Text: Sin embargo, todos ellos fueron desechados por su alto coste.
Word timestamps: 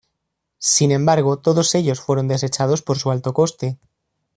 Sin 0.57 0.91
embargo, 0.91 1.37
todos 1.37 1.75
ellos 1.75 2.01
fueron 2.01 2.27
desechados 2.27 2.81
por 2.81 2.97
su 2.97 3.11
alto 3.11 3.33
coste. 3.35 3.77